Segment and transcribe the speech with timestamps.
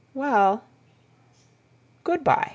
[0.15, 0.61] "Well—"
[2.03, 2.49] "Good by."